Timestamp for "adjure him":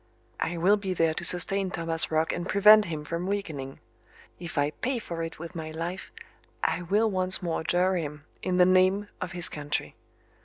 7.61-8.25